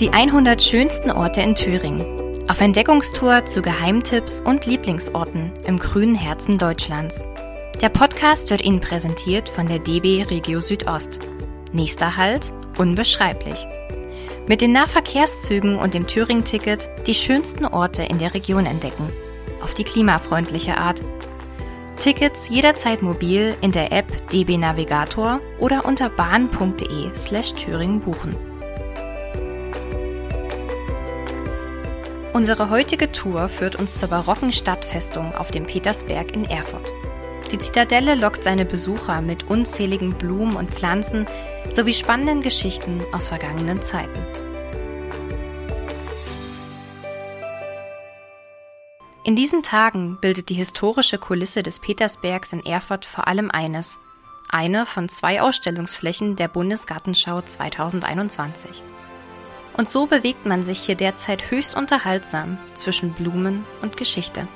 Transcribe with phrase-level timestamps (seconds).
[0.00, 2.02] Die 100 schönsten Orte in Thüringen.
[2.48, 7.26] Auf Entdeckungstour zu Geheimtipps und Lieblingsorten im grünen Herzen Deutschlands.
[7.82, 11.20] Der Podcast wird Ihnen präsentiert von der DB Regio Südost.
[11.74, 13.66] Nächster Halt, unbeschreiblich.
[14.48, 19.06] Mit den Nahverkehrszügen und dem Thüringen-Ticket die schönsten Orte in der Region entdecken.
[19.62, 21.02] Auf die klimafreundliche Art.
[21.98, 28.49] Tickets jederzeit mobil in der App DB Navigator oder unter bahn.de slash Thüringen buchen.
[32.32, 36.92] Unsere heutige Tour führt uns zur barocken Stadtfestung auf dem Petersberg in Erfurt.
[37.50, 41.26] Die Zitadelle lockt seine Besucher mit unzähligen Blumen und Pflanzen
[41.70, 44.24] sowie spannenden Geschichten aus vergangenen Zeiten.
[49.24, 53.98] In diesen Tagen bildet die historische Kulisse des Petersbergs in Erfurt vor allem eines.
[54.48, 58.84] Eine von zwei Ausstellungsflächen der Bundesgartenschau 2021.
[59.76, 64.46] Und so bewegt man sich hier derzeit höchst unterhaltsam zwischen Blumen und Geschichte.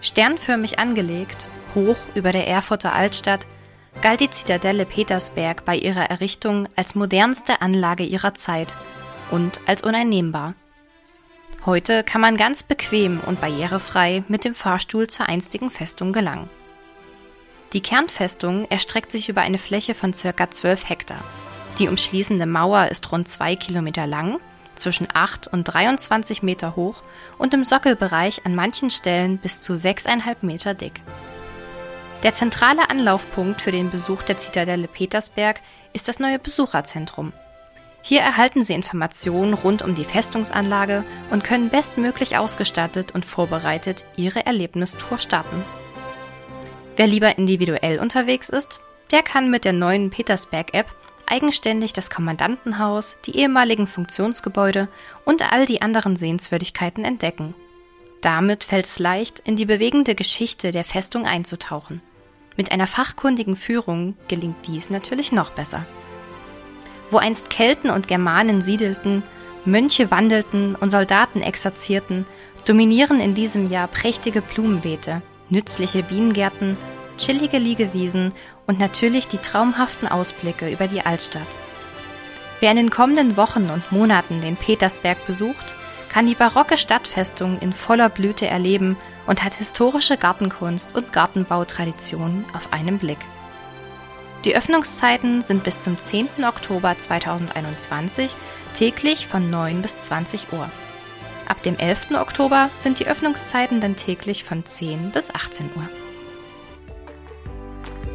[0.00, 3.46] Sternförmig angelegt, hoch über der Erfurter Altstadt,
[4.02, 8.74] galt die Zitadelle Petersberg bei ihrer Errichtung als modernste Anlage ihrer Zeit
[9.30, 10.54] und als uneinnehmbar.
[11.64, 16.48] Heute kann man ganz bequem und barrierefrei mit dem Fahrstuhl zur einstigen Festung gelangen.
[17.72, 20.50] Die Kernfestung erstreckt sich über eine Fläche von ca.
[20.50, 21.24] 12 Hektar.
[21.78, 24.38] Die umschließende Mauer ist rund zwei Kilometer lang,
[24.76, 27.02] zwischen 8 und 23 Meter hoch
[27.38, 31.02] und im Sockelbereich an manchen Stellen bis zu 6,5 Meter dick.
[32.22, 35.60] Der zentrale Anlaufpunkt für den Besuch der Zitadelle Petersberg
[35.92, 37.32] ist das neue Besucherzentrum.
[38.02, 44.46] Hier erhalten Sie Informationen rund um die Festungsanlage und können bestmöglich ausgestattet und vorbereitet Ihre
[44.46, 45.64] Erlebnistour starten.
[46.96, 50.86] Wer lieber individuell unterwegs ist, der kann mit der neuen Petersberg-App
[51.26, 54.88] eigenständig das Kommandantenhaus, die ehemaligen Funktionsgebäude
[55.24, 57.54] und all die anderen Sehenswürdigkeiten entdecken.
[58.20, 62.02] Damit fällt es leicht, in die bewegende Geschichte der Festung einzutauchen.
[62.56, 65.84] Mit einer fachkundigen Führung gelingt dies natürlich noch besser.
[67.10, 69.22] Wo einst Kelten und Germanen siedelten,
[69.64, 72.24] Mönche wandelten und Soldaten exerzierten,
[72.64, 76.76] dominieren in diesem Jahr prächtige Blumenbeete, nützliche Bienengärten,
[77.18, 78.32] chillige Liegewiesen
[78.66, 81.46] und natürlich die traumhaften Ausblicke über die Altstadt.
[82.60, 85.74] Wer in den kommenden Wochen und Monaten den Petersberg besucht,
[86.08, 92.72] kann die barocke Stadtfestung in voller Blüte erleben und hat historische Gartenkunst und Gartenbautraditionen auf
[92.72, 93.18] einen Blick.
[94.44, 96.28] Die Öffnungszeiten sind bis zum 10.
[96.46, 98.34] Oktober 2021
[98.74, 100.70] täglich von 9 bis 20 Uhr.
[101.48, 102.12] Ab dem 11.
[102.12, 105.88] Oktober sind die Öffnungszeiten dann täglich von 10 bis 18 Uhr.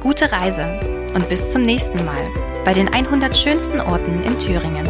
[0.00, 0.78] Gute Reise
[1.14, 2.30] und bis zum nächsten Mal
[2.64, 4.86] bei den 100 schönsten Orten in Thüringen.